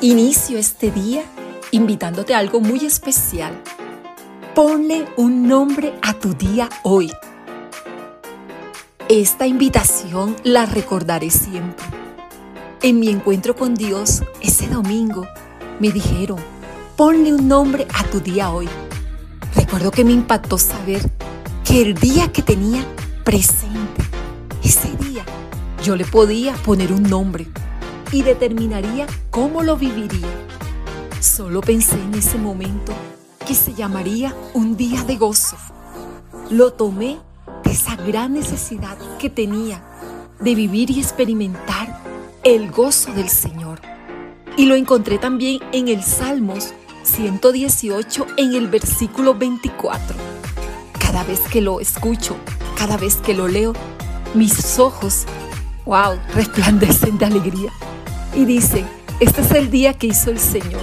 Inicio 0.00 0.58
este 0.58 0.92
día 0.92 1.24
invitándote 1.72 2.32
a 2.32 2.38
algo 2.38 2.60
muy 2.60 2.84
especial. 2.84 3.60
Ponle 4.54 5.04
un 5.16 5.48
nombre 5.48 5.92
a 6.02 6.14
tu 6.14 6.34
día 6.34 6.68
hoy. 6.84 7.10
Esta 9.08 9.48
invitación 9.48 10.36
la 10.44 10.66
recordaré 10.66 11.30
siempre. 11.30 11.84
En 12.80 13.00
mi 13.00 13.08
encuentro 13.08 13.56
con 13.56 13.74
Dios 13.74 14.22
ese 14.40 14.68
domingo 14.68 15.26
me 15.80 15.90
dijeron, 15.90 16.38
ponle 16.96 17.34
un 17.34 17.48
nombre 17.48 17.88
a 17.92 18.04
tu 18.04 18.20
día 18.20 18.52
hoy. 18.52 18.68
Recuerdo 19.56 19.90
que 19.90 20.04
me 20.04 20.12
impactó 20.12 20.58
saber 20.58 21.10
que 21.64 21.82
el 21.82 21.94
día 21.94 22.30
que 22.30 22.42
tenía 22.42 22.84
presente, 23.24 24.04
ese 24.62 24.90
día, 24.96 25.24
yo 25.82 25.96
le 25.96 26.04
podía 26.04 26.54
poner 26.54 26.92
un 26.92 27.02
nombre 27.02 27.48
y 28.12 28.22
determinaría 28.22 29.06
cómo 29.30 29.62
lo 29.62 29.76
viviría. 29.76 30.28
Solo 31.20 31.60
pensé 31.60 31.96
en 31.96 32.14
ese 32.14 32.38
momento 32.38 32.92
que 33.46 33.54
se 33.54 33.74
llamaría 33.74 34.34
un 34.54 34.76
día 34.76 35.02
de 35.04 35.16
gozo. 35.16 35.56
Lo 36.50 36.72
tomé 36.72 37.18
de 37.64 37.72
esa 37.72 37.96
gran 37.96 38.34
necesidad 38.34 38.96
que 39.18 39.30
tenía 39.30 39.82
de 40.40 40.54
vivir 40.54 40.90
y 40.90 41.00
experimentar 41.00 42.00
el 42.44 42.70
gozo 42.70 43.12
del 43.12 43.28
Señor. 43.28 43.80
Y 44.56 44.66
lo 44.66 44.74
encontré 44.74 45.18
también 45.18 45.60
en 45.72 45.88
el 45.88 46.02
Salmos 46.02 46.72
118 47.02 48.26
en 48.36 48.54
el 48.54 48.68
versículo 48.68 49.34
24. 49.34 50.16
Cada 50.98 51.24
vez 51.24 51.40
que 51.50 51.60
lo 51.60 51.80
escucho, 51.80 52.36
cada 52.76 52.96
vez 52.96 53.16
que 53.16 53.34
lo 53.34 53.48
leo, 53.48 53.72
mis 54.34 54.78
ojos, 54.78 55.24
wow, 55.84 56.18
resplandecen 56.34 57.18
de 57.18 57.24
alegría. 57.26 57.72
Y 58.34 58.44
dice, 58.44 58.84
este 59.20 59.40
es 59.40 59.50
el 59.52 59.70
día 59.70 59.94
que 59.94 60.08
hizo 60.08 60.30
el 60.30 60.38
Señor. 60.38 60.82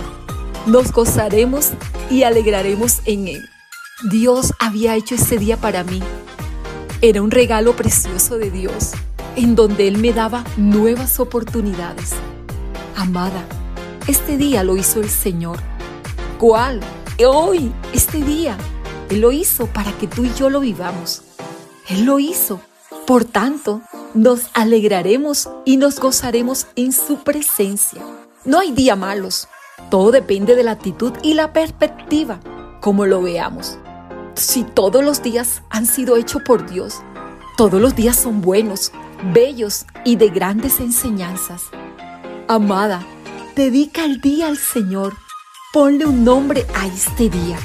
Nos 0.66 0.92
gozaremos 0.92 1.72
y 2.10 2.24
alegraremos 2.24 3.02
en 3.06 3.28
Él. 3.28 3.50
Dios 4.10 4.54
había 4.60 4.96
hecho 4.96 5.16
ese 5.16 5.38
día 5.38 5.58
para 5.58 5.84
mí. 5.84 6.02
Era 7.02 7.22
un 7.22 7.32
regalo 7.32 7.76
precioso 7.76 8.38
de 8.38 8.52
Dios, 8.52 8.92
en 9.36 9.56
donde 9.56 9.88
Él 9.88 9.98
me 10.00 10.12
daba 10.12 10.44
nuevas 10.58 11.20
oportunidades. 11.20 12.12
Amada, 12.96 13.46
este 14.08 14.38
día 14.38 14.64
lo 14.64 14.76
hizo 14.76 15.00
el 15.00 15.10
Señor. 15.10 15.60
¿Cuál? 16.40 16.82
Hoy, 17.26 17.72
este 17.94 18.22
día. 18.22 18.58
Él 19.10 19.22
lo 19.22 19.32
hizo 19.32 19.68
para 19.68 19.92
que 19.94 20.08
tú 20.08 20.26
y 20.26 20.34
yo 20.34 20.50
lo 20.50 20.60
vivamos. 20.60 21.22
Él 21.88 22.06
lo 22.06 22.20
hizo. 22.20 22.60
Por 23.06 23.24
tanto, 23.24 23.82
nos 24.16 24.50
alegraremos 24.54 25.50
y 25.66 25.76
nos 25.76 26.00
gozaremos 26.00 26.68
en 26.78 26.94
su 26.94 27.18
presencia. 27.18 28.02
No 28.46 28.60
hay 28.60 28.72
día 28.72 28.96
malos. 28.96 29.50
Todo 29.92 30.12
depende 30.12 30.56
de 30.56 30.64
la 30.64 30.72
actitud 30.72 31.12
y 31.22 31.34
la 31.34 31.52
perspectiva, 31.52 32.40
como 32.80 33.06
lo 33.06 33.22
veamos. 33.22 33.78
Si 34.36 34.64
todos 34.64 35.04
los 35.04 35.22
días 35.22 35.62
han 35.70 35.86
sido 35.86 36.16
hechos 36.16 36.42
por 36.44 36.70
Dios, 36.70 37.02
todos 37.58 37.82
los 37.82 37.96
días 37.96 38.16
son 38.16 38.42
buenos, 38.42 38.94
bellos 39.34 39.86
y 40.06 40.16
de 40.16 40.30
grandes 40.30 40.80
enseñanzas. 40.80 41.64
Amada, 42.48 43.06
dedica 43.56 44.06
el 44.06 44.22
día 44.22 44.48
al 44.48 44.58
Señor. 44.58 45.14
Ponle 45.74 46.06
un 46.06 46.24
nombre 46.24 46.66
a 46.74 46.88
este 46.88 47.30
día. 47.30 47.60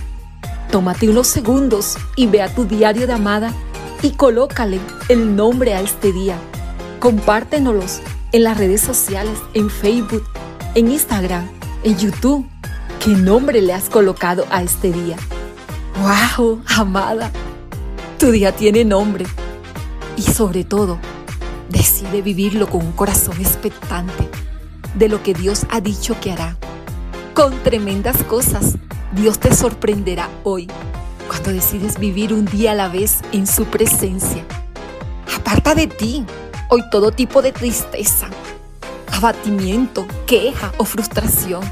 Tómate 0.72 1.08
unos 1.08 1.28
segundos 1.28 1.96
y 2.16 2.26
ve 2.26 2.42
a 2.42 2.52
tu 2.52 2.64
diario 2.64 3.06
de 3.06 3.12
amada 3.12 3.54
y 4.02 4.12
colócale 4.12 4.80
el 5.08 5.36
nombre 5.36 5.74
a 5.74 5.80
este 5.80 6.12
día. 6.12 6.38
Compártenoslos 6.98 8.00
en 8.32 8.44
las 8.44 8.56
redes 8.56 8.80
sociales, 8.80 9.38
en 9.54 9.70
Facebook, 9.70 10.24
en 10.74 10.90
Instagram, 10.90 11.48
en 11.82 11.98
YouTube. 11.98 12.46
¿Qué 13.04 13.10
nombre 13.10 13.62
le 13.62 13.72
has 13.72 13.88
colocado 13.88 14.46
a 14.50 14.62
este 14.62 14.92
día? 14.92 15.16
¡Wow, 16.36 16.62
amada! 16.76 17.30
Tu 18.18 18.30
día 18.30 18.52
tiene 18.52 18.84
nombre. 18.84 19.26
Y 20.16 20.22
sobre 20.22 20.64
todo, 20.64 20.98
decide 21.70 22.20
vivirlo 22.20 22.68
con 22.68 22.84
un 22.84 22.92
corazón 22.92 23.40
expectante 23.40 24.28
de 24.94 25.08
lo 25.08 25.22
que 25.22 25.32
Dios 25.32 25.66
ha 25.70 25.80
dicho 25.80 26.16
que 26.20 26.32
hará. 26.32 26.56
Con 27.32 27.58
tremendas 27.62 28.22
cosas, 28.24 28.76
Dios 29.12 29.38
te 29.38 29.54
sorprenderá 29.54 30.28
hoy 30.42 30.68
cuando 31.30 31.52
decides 31.52 32.00
vivir 32.00 32.34
un 32.34 32.44
día 32.44 32.72
a 32.72 32.74
la 32.74 32.88
vez 32.88 33.20
en 33.30 33.46
su 33.46 33.64
presencia. 33.66 34.44
Aparta 35.36 35.76
de 35.76 35.86
ti 35.86 36.26
hoy 36.68 36.82
todo 36.90 37.12
tipo 37.12 37.40
de 37.40 37.52
tristeza, 37.52 38.28
abatimiento, 39.12 40.08
queja 40.26 40.72
o 40.76 40.84
frustración 40.84 41.62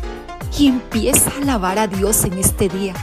y 0.57 0.69
empieza 0.69 1.31
a 1.31 1.43
alabar 1.43 1.81
a 1.81 1.89
Dios 1.89 2.25
en 2.25 2.35
este 2.35 2.69
día 2.69 2.95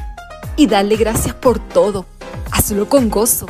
y 0.56 0.68
darle 0.68 0.96
gracias 0.96 1.36
por 1.36 1.60
todo. 1.60 2.06
Hazlo 2.52 2.88
con 2.88 3.10
gozo. 3.10 3.48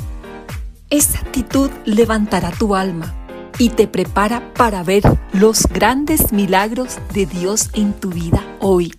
Esa 0.90 1.20
actitud 1.20 1.70
levantará 1.86 2.50
tu 2.50 2.76
alma 2.76 3.14
y 3.60 3.70
te 3.70 3.88
prepara 3.88 4.52
para 4.56 4.82
ver 4.82 5.04
los 5.32 5.68
grandes 5.68 6.34
milagros 6.34 6.98
de 7.14 7.28
Dios 7.28 7.70
en 7.74 7.94
tu 7.94 8.10
vida 8.10 8.44
hoy. 8.60 8.96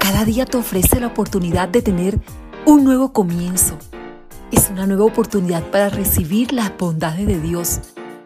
Cada 0.00 0.24
día 0.24 0.46
te 0.46 0.56
ofrece 0.56 0.98
la 0.98 1.06
oportunidad 1.06 1.68
de 1.68 1.80
tener 1.80 2.20
un 2.66 2.84
nuevo 2.84 3.12
comienzo. 3.12 3.76
Es 4.50 4.70
una 4.70 4.86
nueva 4.86 5.04
oportunidad 5.04 5.70
para 5.70 5.90
recibir 5.90 6.52
las 6.52 6.76
bondades 6.76 7.26
de 7.26 7.40
Dios. 7.40 7.80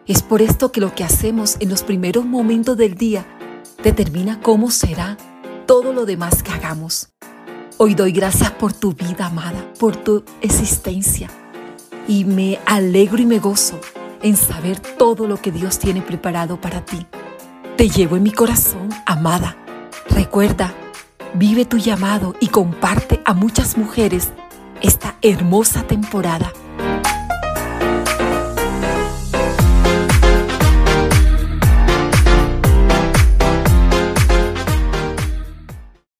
Es 0.07 0.21
por 0.21 0.41
esto 0.41 0.71
que 0.71 0.79
lo 0.81 0.95
que 0.95 1.03
hacemos 1.03 1.57
en 1.59 1.69
los 1.69 1.83
primeros 1.83 2.25
momentos 2.25 2.77
del 2.77 2.95
día 2.95 3.25
determina 3.83 4.39
cómo 4.41 4.71
será 4.71 5.17
todo 5.65 5.93
lo 5.93 6.05
demás 6.05 6.41
que 6.41 6.51
hagamos. 6.51 7.09
Hoy 7.77 7.95
doy 7.95 8.11
gracias 8.11 8.51
por 8.51 8.73
tu 8.73 8.93
vida, 8.93 9.27
amada, 9.27 9.73
por 9.77 9.95
tu 9.95 10.23
existencia. 10.41 11.29
Y 12.07 12.25
me 12.25 12.59
alegro 12.65 13.21
y 13.21 13.25
me 13.25 13.39
gozo 13.39 13.79
en 14.21 14.35
saber 14.35 14.79
todo 14.79 15.27
lo 15.27 15.37
que 15.37 15.51
Dios 15.51 15.79
tiene 15.79 16.01
preparado 16.01 16.59
para 16.59 16.83
ti. 16.85 17.05
Te 17.77 17.89
llevo 17.89 18.15
en 18.17 18.23
mi 18.23 18.31
corazón, 18.31 18.89
amada. 19.05 19.55
Recuerda, 20.09 20.73
Vive 21.35 21.65
tu 21.65 21.77
llamado 21.77 22.35
y 22.39 22.47
comparte 22.47 23.21
a 23.25 23.33
muchas 23.33 23.77
mujeres 23.77 24.29
esta 24.81 25.15
hermosa 25.21 25.83
temporada 25.83 26.51